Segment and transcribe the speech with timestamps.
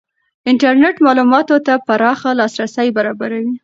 [0.49, 3.53] انټرنېټ معلوماتو ته پراخ لاسرسی برابروي.